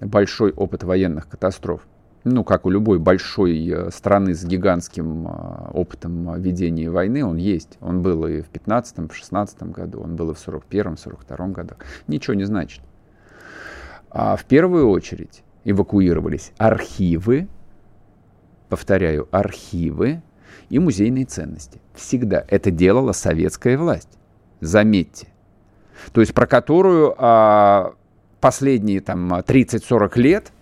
[0.00, 1.86] большой опыт военных катастроф,
[2.28, 7.78] ну, как у любой большой э, страны с гигантским э, опытом ведения войны, он есть.
[7.80, 11.78] Он был и в 15-м, в 16 году, он был и в 41-м, 42-м годах.
[12.06, 12.82] Ничего не значит.
[14.10, 17.48] А в первую очередь эвакуировались архивы,
[18.68, 20.22] повторяю, архивы
[20.70, 21.80] и музейные ценности.
[21.94, 24.18] Всегда это делала советская власть.
[24.60, 25.28] Заметьте.
[26.12, 27.94] То есть про которую а,
[28.40, 30.52] последние там 30-40 лет–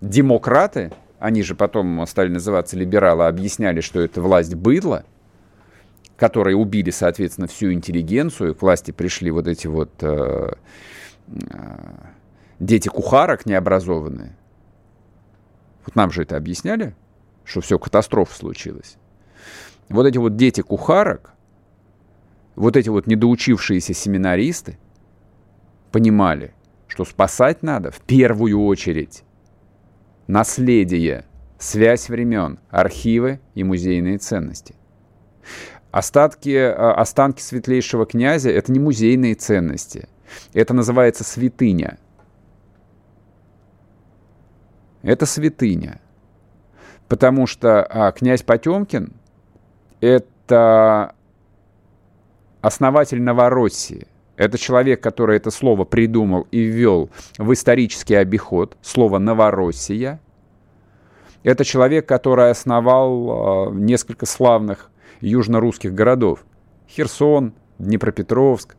[0.00, 5.04] демократы, они же потом стали называться либералы, объясняли, что это власть быдла,
[6.16, 10.52] которые убили, соответственно, всю интеллигенцию, к власти пришли вот эти вот э,
[11.28, 11.34] э,
[12.58, 14.36] дети кухарок необразованные.
[15.84, 16.94] Вот нам же это объясняли,
[17.44, 18.96] что все, катастрофа случилась.
[19.88, 21.32] Вот эти вот дети кухарок,
[22.56, 24.78] вот эти вот недоучившиеся семинаристы
[25.92, 26.54] понимали,
[26.88, 29.22] что спасать надо в первую очередь
[30.26, 31.24] наследие,
[31.58, 34.74] связь времен, архивы и музейные ценности.
[35.90, 40.08] Остатки, э, останки светлейшего князя– это не музейные ценности.
[40.52, 41.98] Это называется святыня.
[45.02, 46.00] Это святыня.
[47.08, 49.12] Потому что а, князь Потемкин–
[50.00, 51.14] это
[52.60, 60.20] основатель Новороссии– это человек, который это слово придумал и ввел в исторический обиход, слово «Новороссия».
[61.42, 66.44] Это человек, который основал э, несколько славных южно-русских городов.
[66.88, 68.76] Херсон, Днепропетровск,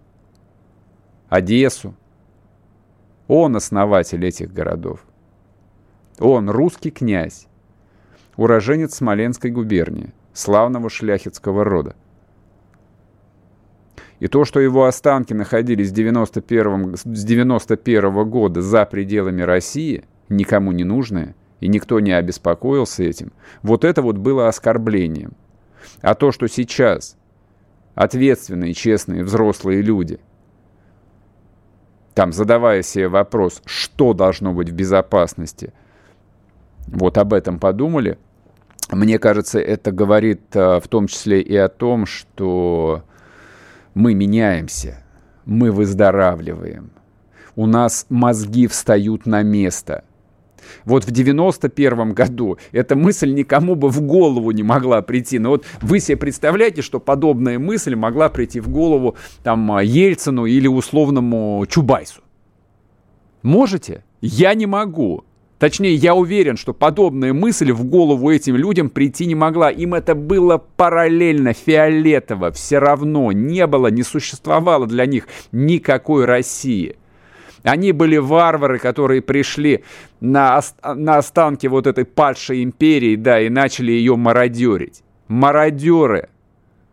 [1.29, 1.95] Одессу.
[3.27, 4.99] Он основатель этих городов.
[6.19, 7.47] Он русский князь,
[8.37, 11.95] уроженец Смоленской губернии, славного шляхетского рода.
[14.19, 20.71] И то, что его останки находились с 91, с 91 года за пределами России, никому
[20.71, 25.33] не нужные, и никто не обеспокоился этим, вот это вот было оскорблением.
[26.01, 27.15] А то, что сейчас
[27.95, 30.19] ответственные, честные, взрослые люди,
[32.15, 35.73] там, задавая себе вопрос, что должно быть в безопасности,
[36.87, 38.17] вот об этом подумали,
[38.91, 43.03] мне кажется, это говорит а, в том числе и о том, что
[43.97, 45.03] мы меняемся,
[45.45, 46.91] мы выздоравливаем.
[47.55, 50.03] У нас мозги встают на место.
[50.85, 55.39] Вот в 91 году эта мысль никому бы в голову не могла прийти.
[55.39, 60.67] Но вот вы себе представляете, что подобная мысль могла прийти в голову там Ельцину или
[60.67, 62.21] условному Чубайсу?
[63.41, 64.03] Можете?
[64.21, 65.23] Я не могу.
[65.59, 69.71] Точнее, я уверен, что подобная мысль в голову этим людям прийти не могла.
[69.71, 73.31] Им это было параллельно, фиолетово, все равно.
[73.31, 76.95] Не было, не существовало для них никакой России.
[77.63, 79.83] Они были варвары, которые пришли
[80.19, 85.01] на, на останки вот этой падшей империи, да, и начали ее мародерить.
[85.27, 86.29] Мародеры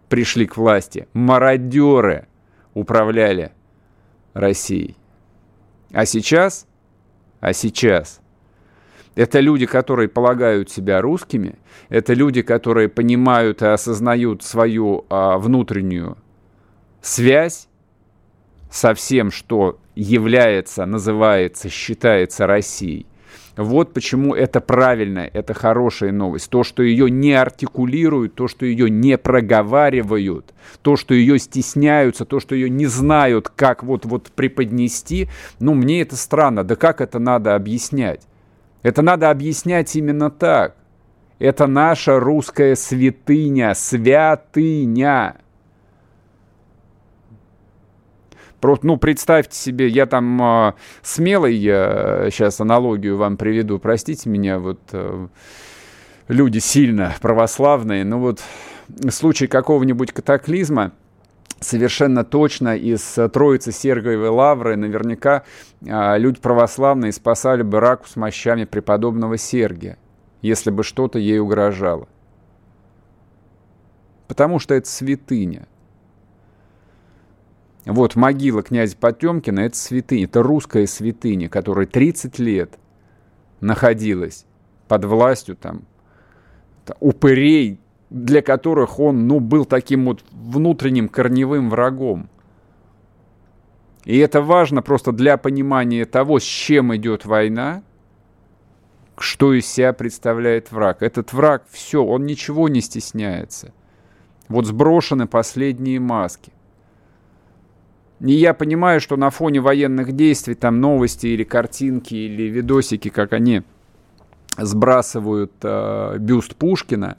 [0.09, 1.07] пришли к власти.
[1.13, 2.29] Мародеры
[2.73, 3.53] управляли
[4.33, 4.97] Россией.
[5.93, 6.67] А сейчас,
[7.41, 8.21] а сейчас–
[9.15, 11.57] это люди, которые полагают себя русскими,
[11.89, 16.17] это люди, которые понимают и осознают свою а, внутреннюю
[17.01, 17.69] связь
[18.71, 23.07] со всем, что является, называется, считается Россией.
[23.57, 26.51] Вот почему это правильная, это хорошая новость.
[26.51, 32.41] То, что ее не артикулируют, то, что ее не проговаривают, то, что ее стесняются, то,
[32.41, 35.29] что ее не знают, как вот, вот преподнести,
[35.61, 36.65] ну, мне это странно.
[36.65, 38.23] Да как это надо объяснять?
[38.85, 40.77] Это надо объяснять именно так.
[41.39, 45.37] Это наша русская святыня, святыня.
[48.61, 54.59] Просто, ну, представьте себе, я там э, смелый, я сейчас аналогию вам приведу, простите меня,
[54.59, 55.29] вот э,
[56.29, 58.43] люди сильно православные, но вот
[58.89, 60.93] в случае какого-нибудь катаклизма,
[61.61, 65.45] совершенно точно из э, Троицы Сергиевой Лавры наверняка
[65.89, 69.99] а, люди православные спасали бы раку с мощами преподобного Сергия,
[70.43, 72.09] если бы что-то ей угрожало.
[74.29, 75.67] Потому что это святыня.
[77.85, 82.79] Вот могила князя Потемкина– это святыня, это русская святыня, которая 30 лет
[83.61, 84.47] находилась
[84.89, 85.83] под властью там
[87.01, 92.29] упырей, для которых он, ну, был таким вот внутренним корневым врагом.
[94.05, 97.83] И это важно просто для понимания того, с чем идет война,
[99.17, 101.03] что из себя представляет враг.
[101.03, 103.73] Этот враг, все, он ничего не стесняется.
[104.49, 106.53] Вот сброшены последние маски.
[108.21, 113.33] И я понимаю, что на фоне военных действий, там новости или картинки, или видосики, как
[113.33, 113.63] они
[114.57, 117.17] сбрасывают э, бюст Пушкина,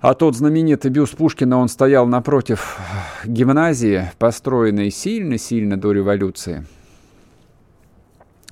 [0.00, 2.78] а тот знаменитый бюст Пушкина, он стоял напротив
[3.24, 6.64] гимназии, построенной сильно-сильно до революции.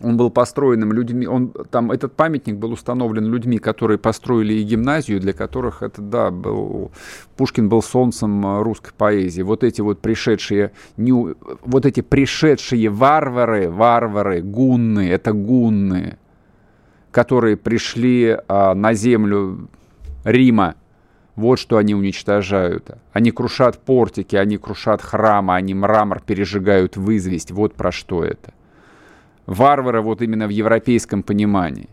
[0.03, 5.21] Он был построенным людьми, он, там, этот памятник был установлен людьми, которые построили и гимназию,
[5.21, 6.91] для которых это, да, был,
[7.37, 9.41] Пушкин был солнцем русской поэзии.
[9.41, 16.19] Вот эти вот пришедшие, не, вот эти пришедшие варвары, варвары, гунны, это гунны,
[17.11, 19.69] которые пришли а, на землю
[20.25, 20.75] Рима,
[21.37, 22.91] вот что они уничтожают.
[23.13, 27.51] Они крушат портики, они крушат храмы, они мрамор пережигают в известь.
[27.51, 28.55] Вот про что это.
[29.45, 31.89] Варвары вот именно в европейском понимании.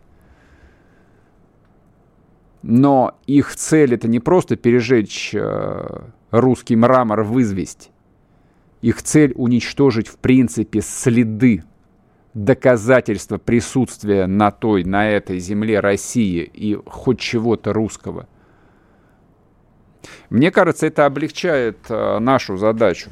[2.61, 6.01] Но их цель это не просто пережечь э,
[6.31, 7.91] русский мрамор в известь.
[8.81, 11.63] Их цель уничтожить в принципе следы,
[12.33, 18.27] доказательства присутствия на той, на этой земле России и хоть чего-то русского.
[20.29, 23.09] Мне кажется, это облегчает э, нашу задачу.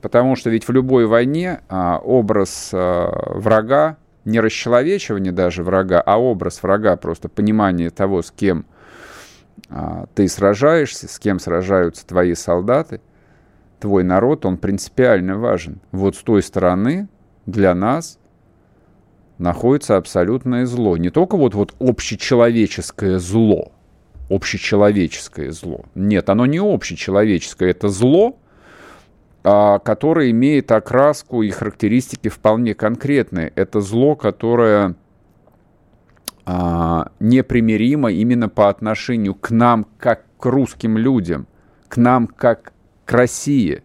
[0.00, 6.20] Потому что ведь в любой войне а, образ а, врага, не расчеловечивание даже врага, а
[6.20, 8.64] образ врага, просто понимание того, с кем
[9.68, 13.00] а, ты сражаешься, с кем сражаются твои солдаты,
[13.80, 15.80] твой народ, он принципиально важен.
[15.90, 17.08] Вот с той стороны
[17.46, 18.18] для нас
[19.38, 20.96] находится абсолютное зло.
[20.96, 23.72] Не только вот, вот общечеловеческое зло,
[24.28, 25.84] общечеловеческое зло.
[25.94, 28.38] Нет, оно не общечеловеческое, это зло,
[29.44, 33.52] а, которое имеет окраску и характеристики вполне конкретные.
[33.54, 34.96] Это зло, которое
[36.44, 41.46] а, непримиримо именно по отношению к нам, как к русским людям,
[41.88, 42.72] к нам, как
[43.04, 43.82] к России.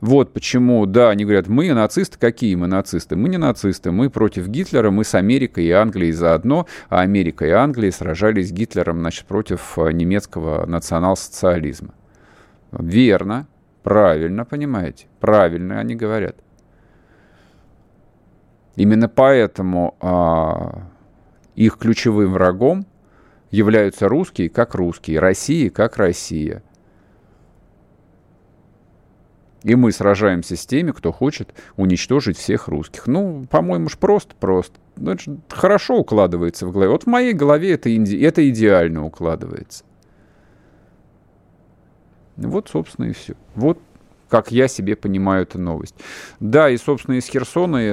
[0.00, 3.16] Вот почему, да, они говорят, мы нацисты, какие мы нацисты?
[3.16, 7.50] Мы не нацисты, мы против Гитлера, мы с Америкой и Англией заодно, а Америка и
[7.50, 11.94] Англия сражались с Гитлером, значит, против а, немецкого национал-социализма.
[12.72, 13.46] Верно,
[13.82, 16.36] правильно, понимаете, правильно они говорят.
[18.76, 20.84] Именно поэтому а,
[21.56, 22.86] их ключевым врагом
[23.50, 26.62] являются русские как русские, Россия как Россия–
[29.62, 33.06] и мы сражаемся с теми, кто хочет уничтожить всех русских.
[33.06, 34.78] Ну, по-моему, ж просто-просто.
[34.96, 36.90] Ну, это хорошо укладывается в голове.
[36.90, 38.16] Вот в моей голове это, инди...
[38.16, 39.84] это идеально укладывается.
[42.36, 43.34] Вот, собственно, и все.
[43.54, 43.78] Вот
[44.30, 45.94] как я себе понимаю эту новость.
[46.38, 47.90] Да, и, собственно, из Херсона э,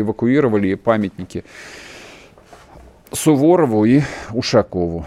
[0.00, 1.44] эвакуировали памятники
[3.12, 4.02] Суворову и
[4.34, 5.06] Ушакову.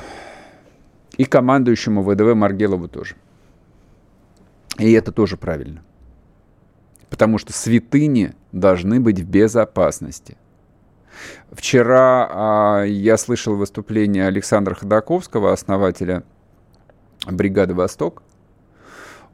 [1.17, 3.15] И командующему ВДВ Маргелову тоже.
[4.77, 5.83] И это тоже правильно.
[7.09, 10.38] Потому что святыни должны быть в безопасности.
[11.51, 16.23] Вчера а, я слышал выступление Александра Ходаковского, основателя
[17.27, 18.23] бригады «Восток».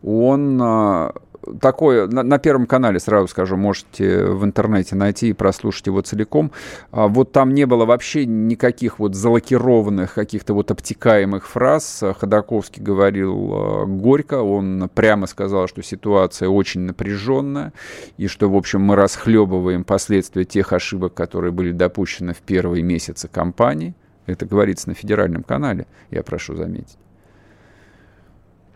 [0.03, 1.13] Он а,
[1.59, 6.51] такое, на, на Первом канале, сразу скажу, можете в интернете найти и прослушать его целиком.
[6.91, 12.03] А, вот там не было вообще никаких вот залакированных, каких-то вот обтекаемых фраз.
[12.19, 17.73] Ходаковский говорил а, горько, он прямо сказал, что ситуация очень напряженная,
[18.17, 23.27] и что, в общем, мы расхлебываем последствия тех ошибок, которые были допущены в первые месяцы
[23.27, 23.95] кампании.
[24.25, 26.97] Это говорится на федеральном канале, я прошу заметить.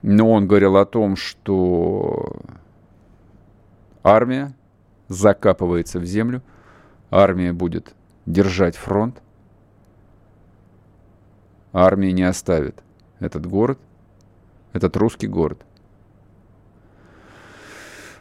[0.03, 2.35] Но он говорил о том, что
[4.03, 4.53] армия
[5.07, 6.41] закапывается в землю,
[7.09, 7.95] армия будет
[8.25, 9.21] держать фронт,
[11.71, 12.83] армия не оставит
[13.19, 13.79] этот город,
[14.73, 15.59] этот русский город.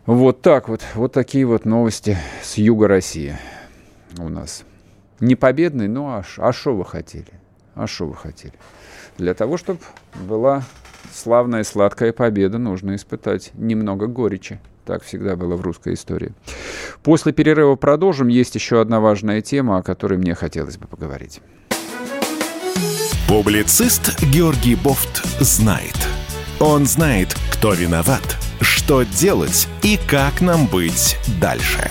[0.07, 3.39] Вот так вот, вот такие вот новости с юга России
[4.19, 4.65] у нас.
[5.21, 7.33] Не победный, но а что а вы хотели?
[7.75, 8.55] А что вы хотели?
[9.17, 9.79] Для того, чтобы
[10.15, 10.65] была
[11.13, 14.61] славная сладкая победа, нужно испытать немного горечи.
[14.85, 16.33] Так всегда было в русской истории.
[17.03, 18.29] После перерыва продолжим.
[18.29, 21.41] Есть еще одна важная тема, о которой мне хотелось бы поговорить.
[23.29, 25.97] Публицист Георгий Бофт знает.
[26.61, 31.91] Он знает, кто виноват, что делать и как нам быть дальше.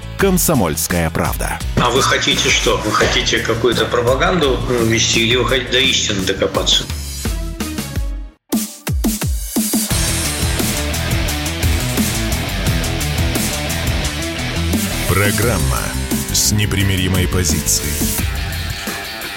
[0.21, 1.57] «Комсомольская правда».
[1.77, 2.77] А вы хотите что?
[2.77, 6.83] Вы хотите какую-то пропаганду вести или вы хотите до истины докопаться?
[15.09, 15.81] Программа
[16.31, 17.89] с непримиримой позицией.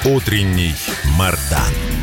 [0.05, 0.75] Утренний
[1.17, 1.94] Мардан.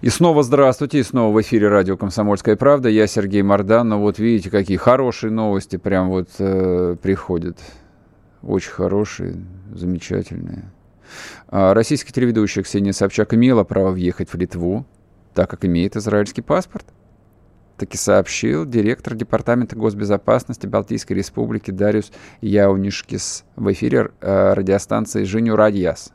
[0.00, 2.88] И снова здравствуйте, и снова в эфире радио «Комсомольская правда».
[2.88, 3.88] Я Сергей Мордан.
[3.88, 7.58] Ну вот видите, какие хорошие новости прям вот э, приходят.
[8.40, 9.34] Очень хорошие,
[9.74, 10.70] замечательные.
[11.48, 14.86] А российский телеведущий Ксения Собчак имела право въехать в Литву,
[15.34, 16.86] так как имеет израильский паспорт.
[17.76, 26.12] Таки сообщил директор Департамента госбезопасности Балтийской Республики Дариус Яунишкис в эфире э, радиостанции «Женю Радьяс».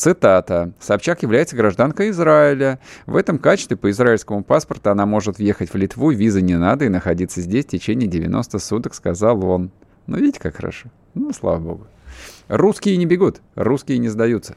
[0.00, 0.72] Цитата.
[0.80, 2.78] «Собчак является гражданкой Израиля.
[3.04, 6.88] В этом качестве по израильскому паспорту она может въехать в Литву, визы не надо и
[6.88, 9.70] находиться здесь в течение 90 суток», сказал он.
[10.06, 10.88] Ну, видите, как хорошо.
[11.12, 11.86] Ну, слава богу.
[12.48, 14.56] Русские не бегут, русские не сдаются.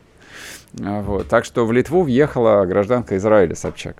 [0.81, 1.27] А, вот.
[1.27, 3.97] Так что в Литву въехала гражданка Израиля Собчак.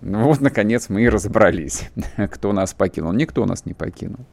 [0.00, 1.88] Ну вот, наконец, мы и разобрались,
[2.32, 3.12] кто нас покинул.
[3.12, 4.26] Никто нас не покинул.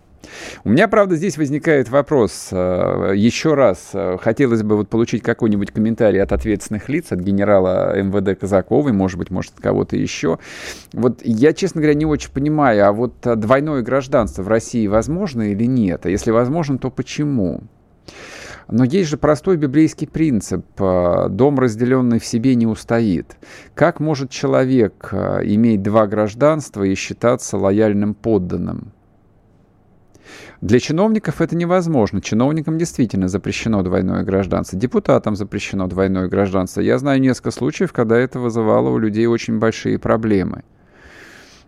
[0.63, 2.49] У меня, правда, здесь возникает вопрос.
[2.51, 7.99] Э, Еще раз, э, хотелось бы вот получить какой-нибудь комментарий от ответственных лиц, от генерала
[8.01, 10.39] МВД Казаковой, может быть, может, от кого-то еще.
[10.93, 15.65] Вот я, честно говоря, не очень понимаю, а вот двойное гражданство в России возможно или
[15.65, 16.05] нет?
[16.05, 17.61] А если возможно, то почему?
[18.69, 20.65] Но есть же простой библейский принцип.
[20.79, 23.37] Э, дом, разделенный в себе, не устоит.
[23.73, 28.91] Как может человек иметь два гражданства и считаться лояльным подданным?
[30.61, 32.21] Для чиновников это невозможно.
[32.21, 34.77] Чиновникам действительно запрещено двойное гражданство.
[34.77, 36.81] Депутатам запрещено двойное гражданство.
[36.81, 40.63] Я знаю несколько случаев, когда это вызывало у людей очень большие проблемы.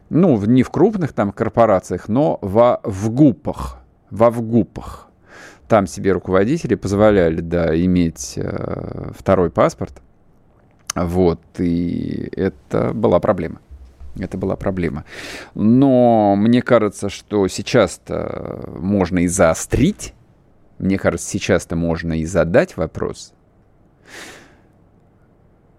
[0.09, 3.77] Ну, не в крупных там корпорациях, но во ВГУПах.
[4.09, 5.07] Во ВГУПах.
[5.67, 10.01] Там себе руководители позволяли, да, иметь э, второй паспорт.
[10.95, 13.59] Вот, и это была проблема.
[14.17, 15.05] Это была проблема.
[15.55, 20.13] Но мне кажется, что сейчас-то можно и заострить.
[20.77, 23.33] Мне кажется, сейчас-то можно и задать вопрос.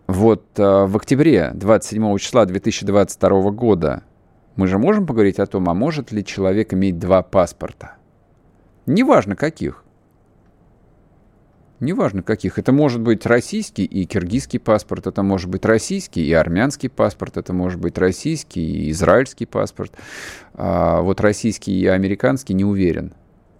[0.06, 4.02] Вот э, в октябре 27 числа 2022 года
[4.56, 7.92] мы же можем поговорить о том, а может ли человек иметь два паспорта?
[8.86, 9.84] Неважно каких.
[11.80, 12.58] Неважно каких.
[12.58, 17.54] Это может быть российский и киргизский паспорт, это может быть российский и армянский паспорт, это
[17.54, 19.92] может быть российский и израильский паспорт.
[20.54, 23.14] А вот российский и американский не уверен.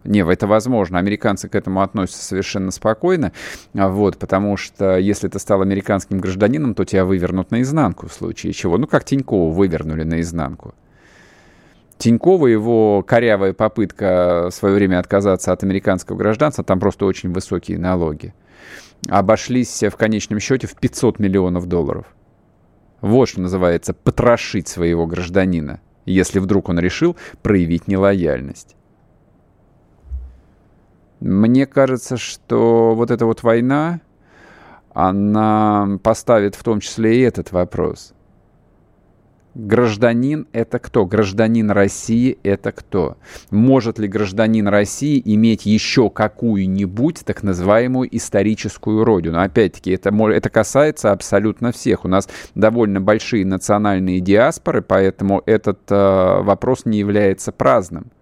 [0.04, 0.98] Не, это возможно.
[0.98, 3.32] Американцы к этому относятся совершенно спокойно,
[3.74, 8.52] а вот, потому что если ты стал американским гражданином, то тебя вывернут наизнанку в случае
[8.52, 8.76] чего.
[8.76, 10.74] Ну, как Тинькова вывернули наизнанку.
[12.01, 17.78] Тинькова, его корявая попытка в свое время отказаться от американского гражданства, там просто очень высокие
[17.78, 18.32] налоги,
[19.11, 22.07] обошлись в конечном счете в 500 миллионов долларов.
[23.03, 28.76] Вот что называется потрошить своего гражданина, если вдруг он решил проявить нелояльность.
[31.20, 34.01] Мне кажется, что вот эта вот война,
[34.94, 38.14] она поставит в том числе и этот вопрос–
[39.55, 41.07] Гражданин– это кто?
[41.07, 43.16] Гражданин России– это кто?
[43.51, 49.40] Может ли гражданин России иметь еще какую-нибудь так называемую историческую родину?
[49.40, 52.05] Опять-таки, это, это касается абсолютно всех.
[52.05, 58.12] У нас довольно большие национальные диаспоры, поэтому этот э, вопрос не является праздным.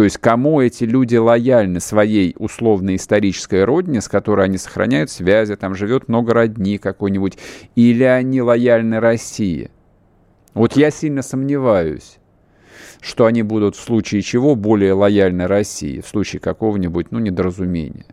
[0.00, 5.74] То есть кому эти люди лояльны своей условно-исторической родине, с которой они сохраняют связи, там
[5.74, 7.36] живет много родни какой-нибудь,
[7.74, 9.70] или они лояльны России?
[10.54, 12.18] Вот я сильно сомневаюсь,
[13.02, 18.06] что они будут в случае чего более лояльны России, в случае какого-нибудь, ну, недоразумения.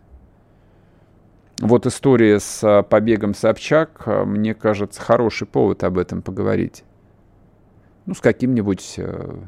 [1.58, 6.84] Вот история с а, побегом Собчак, а, мне кажется, хороший повод об этом поговорить.
[8.04, 9.38] Ну, с каким-нибудь э,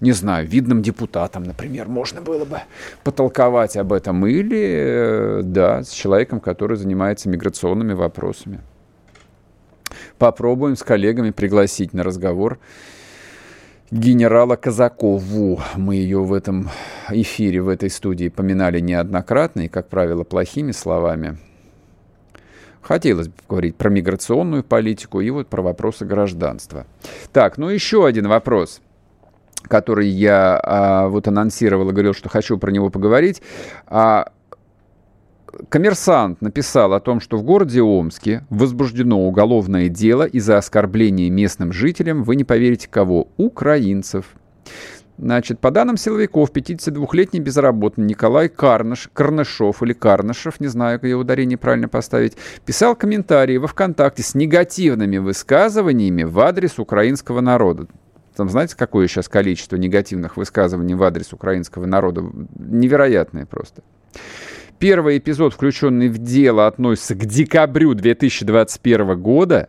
[0.00, 2.60] не знаю, видным депутатом, например, можно было бы
[3.04, 4.26] потолковать об этом.
[4.26, 8.60] Или, э, да, с человеком, который занимается миграционными вопросами.
[10.18, 12.58] попробуем с коллегами пригласить на разговор
[13.90, 15.60] генерала Казакову.
[15.76, 16.70] Мы ее в этом
[17.10, 21.38] эфире, в этой студии поминали неоднократно и, как правило, плохими словами.
[22.82, 26.86] Хотелось бы поговорить про миграционную политику и вот про вопросы гражданства.
[27.32, 28.80] Так, ну еще один вопрос
[29.68, 33.42] который я а, вот анонсировал и говорил, что хочу про него поговорить.
[33.86, 34.32] А,
[35.68, 42.22] Коммерсант написал о том, что в городе Омске возбуждено уголовное дело из-за оскорбления местным жителям,
[42.22, 44.26] вы не поверите кого, украинцев.
[45.18, 51.58] Значит, по данным силовиков, 52-летний безработный Николай Карнаш, Карнашов или Карнашев, не знаю, его ударение
[51.58, 57.86] правильно поставить, писал комментарии во ВКонтакте с негативными высказываниями в адрес украинского народа.
[58.36, 62.24] Там знаете, какое сейчас количество негативных высказываний в адрес украинского народа?
[62.58, 63.82] Невероятное просто.
[64.78, 69.68] Первый эпизод, включенный в дело, относится к декабрю 2021 года.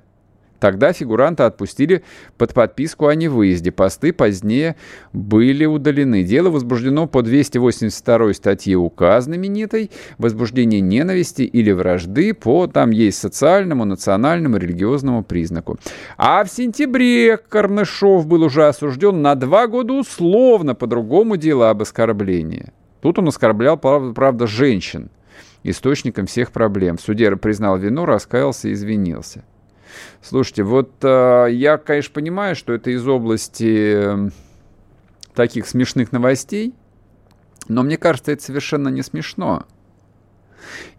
[0.62, 2.04] Тогда фигуранта отпустили
[2.38, 3.72] под подписку о невыезде.
[3.72, 4.76] Посты позднее
[5.12, 6.22] были удалены.
[6.22, 9.90] Дело возбуждено по 282 статье УК знаменитой
[10.20, 15.80] «Возбуждение ненависти или вражды по, там есть социальному, национальному, религиозному признаку».
[16.16, 21.82] А в сентябре Карнышов был уже осужден на два года условно по другому делу об
[21.82, 22.68] оскорблении.
[23.02, 25.10] Тут он оскорблял, правда, женщин,
[25.64, 27.00] источником всех проблем.
[27.00, 29.44] Суде признал вину, раскаялся и извинился.
[30.22, 34.30] Слушайте, вот э, я, конечно, понимаю, что это из области э,
[35.34, 36.74] таких смешных новостей,
[37.68, 39.66] но мне кажется, это совершенно не смешно.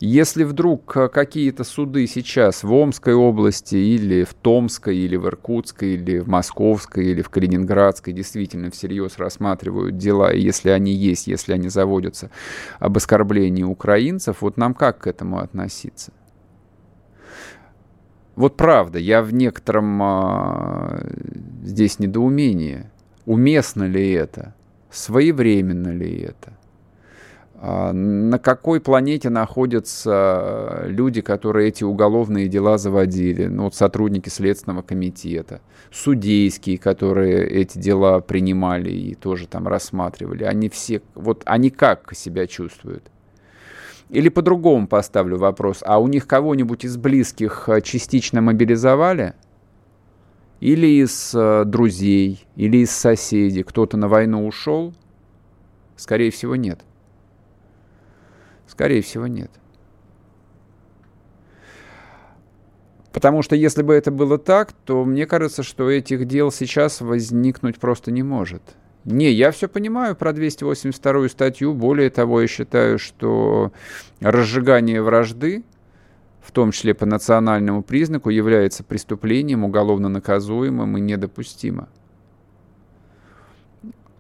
[0.01, 5.95] Если вдруг э, какие-то суды сейчас в Омской области или в Томской, или в Иркутской,
[5.95, 11.69] или в Московской, или в Калининградской действительно всерьез рассматривают дела, если они есть, если они
[11.69, 12.31] заводятся
[12.79, 16.13] об оскорблении украинцев, вот нам как к этому относиться?
[18.35, 21.01] Вот правда, я в некотором а,
[21.63, 22.87] здесь недоумении.
[23.27, 24.55] Уместно ли это?
[24.91, 26.55] Своевременно ли это?
[27.65, 33.47] А, на какой планете находятся люди, которые эти уголовные дела заводили?
[33.47, 35.61] Ну, вот сотрудники Следственного комитета,
[35.93, 40.43] судейские, которые эти дела принимали и тоже там рассматривали.
[40.45, 43.05] Они все, вот они как себя чувствуют?
[44.13, 45.83] Или по-другому поставлю вопрос.
[45.87, 49.33] А у них кого-нибудь из близких э, частично мобилизовали?
[50.61, 53.63] Или из э, друзей, или из соседей?
[53.63, 54.93] Кто-то на войну ушел?
[55.97, 56.83] Скорее всего, нет.
[58.67, 59.51] Скорее всего, нет.
[63.15, 67.79] Потому что если бы это было так, то мне кажется, что этих дел сейчас возникнуть
[67.79, 68.63] просто не может.
[69.05, 71.75] Не, я все понимаю про 282 статью.
[71.75, 73.73] Более того, я считаю, что
[74.21, 75.65] разжигание вражды,
[76.41, 81.89] в том числе по национальному признаку, является преступлением уголовно наказуемым и недопустимо.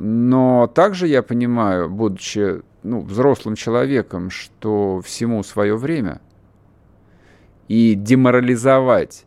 [0.00, 6.20] Но также я понимаю, будучи ну, взрослым человеком, что всему свое время.
[7.68, 9.26] И деморализовать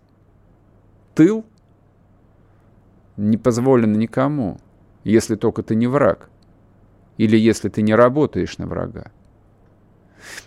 [1.16, 1.46] тыл
[3.16, 4.60] не позволено никому,
[5.06, 6.30] если только ты не враг.
[7.18, 9.12] Или если ты не работаешь на врага.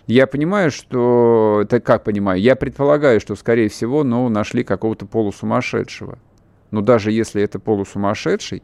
[0.05, 1.61] Я понимаю, что...
[1.63, 2.39] Это как понимаю?
[2.39, 6.19] Я предполагаю, что, скорее всего, ну, нашли какого-то полусумасшедшего.
[6.69, 8.61] Но даже если это полусумасшедший,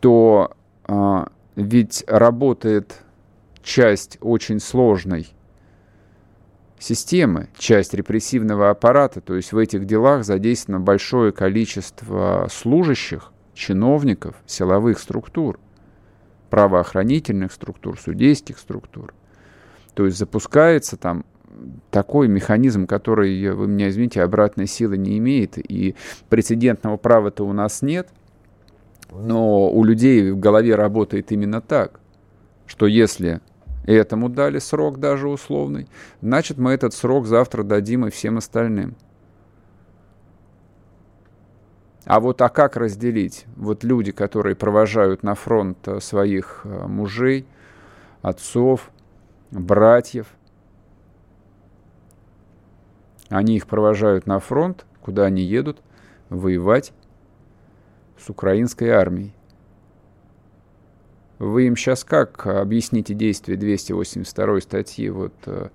[0.00, 0.52] то
[0.84, 3.02] а, ведь работает
[3.62, 5.33] часть очень сложной
[6.84, 14.98] системы, часть репрессивного аппарата, то есть в этих делах задействовано большое количество служащих, чиновников, силовых
[14.98, 15.58] структур,
[16.50, 19.14] правоохранительных структур, судейских структур.
[19.94, 21.24] То есть запускается там
[21.90, 25.94] такой механизм, который, вы меня извините, обратной силы не имеет, и
[26.28, 28.08] прецедентного права-то у нас нет–
[29.14, 32.00] но у людей в голове работает именно так,
[32.66, 33.40] что если
[33.92, 35.88] этому дали срок даже условный,
[36.20, 38.96] значит мы этот срок завтра дадим и всем остальным.
[42.06, 43.46] А вот а как разделить?
[43.56, 47.46] Вот люди, которые провожают на фронт э, своих э, мужей,
[48.20, 48.90] отцов,
[49.50, 50.26] братьев,
[53.30, 55.80] они их провожают на фронт, куда они едут,
[56.28, 56.92] воевать
[58.18, 59.34] с украинской армией.
[61.44, 65.68] Вы им сейчас как объясните действие 282 статьи, вот, э,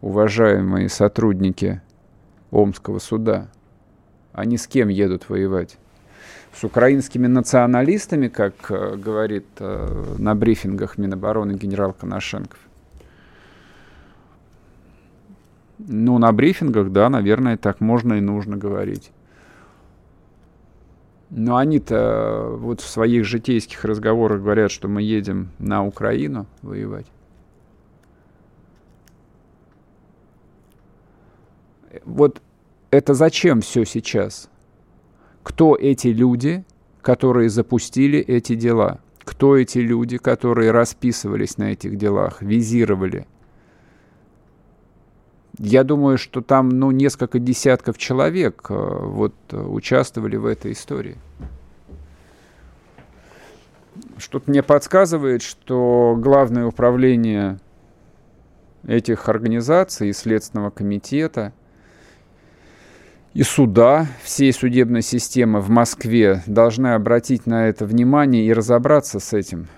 [0.00, 1.82] уважаемые сотрудники
[2.52, 3.48] Омского суда?
[4.32, 5.76] Они с кем едут воевать?
[6.54, 12.60] С украинскими националистами, как э, говорит э, на брифингах Минобороны генерал Коношенков?
[15.78, 19.10] Ну, на брифингах, да, наверное, так можно и нужно говорить.
[21.30, 27.06] Но они-то вот в своих житейских разговорах говорят, что мы едем на Украину воевать.
[32.04, 32.40] Вот
[32.90, 34.48] это зачем все сейчас?
[35.42, 36.64] Кто эти люди,
[37.02, 39.00] которые запустили эти дела?
[39.18, 43.26] Кто эти люди, которые расписывались на этих делах, визировали?
[45.58, 51.16] Я думаю, что там ну, несколько десятков человек э, вот, участвовали в этой истории.
[54.16, 57.58] Что-то мне подсказывает, что главное управление
[58.86, 61.52] этих организаций и Следственного комитета–
[63.38, 69.32] и суда, всей судебной системы в Москве должны обратить на это внимание и разобраться с
[69.32, 69.68] этим.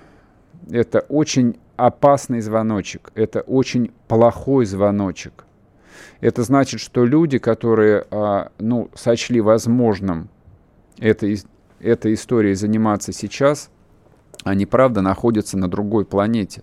[0.70, 5.45] Это очень опасный звоночек, это очень плохой звоночек.
[6.21, 10.29] Это значит, что люди, которые а, ну, сочли возможным
[10.99, 11.43] этой,
[11.81, 13.71] этой историей заниматься сейчас,
[14.45, 16.63] они, правда, находятся на другой планете.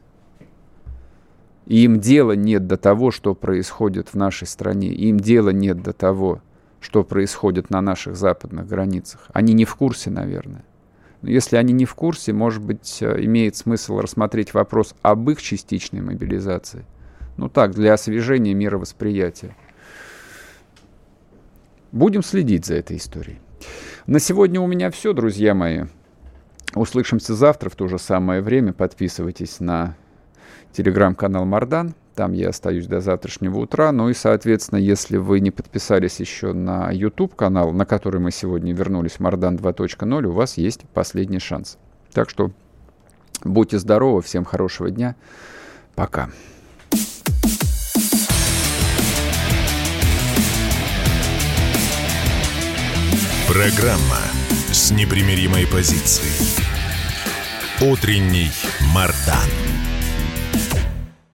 [1.66, 4.88] И им дела нет до того, что происходит в нашей стране.
[4.90, 6.42] Им дела нет до того,
[6.80, 9.28] что происходит на наших западных границах.
[9.34, 10.64] Они не в курсе, наверное.
[11.22, 15.42] Но если они не в курсе, может быть, э, имеет смысл рассмотреть вопрос об их
[15.42, 16.86] частичной мобилизации.
[17.38, 19.56] Ну так, для освежения мировосприятия.
[21.92, 23.40] Будем следить за этой историей.
[24.08, 25.84] На сегодня у меня все, друзья мои.
[26.74, 28.74] Услышимся завтра в то же самое время.
[28.74, 29.96] Подписывайтесь на
[30.74, 31.94] телеграм-канал Мардан.
[32.16, 33.92] Там я остаюсь до завтрашнего утра.
[33.92, 39.20] Ну и, соответственно, если вы не подписались еще на YouTube-канал, на который мы сегодня вернулись,
[39.20, 41.78] Мардан 2.0, у вас есть последний шанс.
[42.12, 42.52] Так что
[43.44, 45.16] будьте здоровы, всем хорошего дня.
[45.96, 46.30] Пока.
[53.48, 54.20] Программа
[54.74, 56.36] с непримиримой позицией.
[57.80, 58.52] Утренний
[58.93, 59.76] Мардан.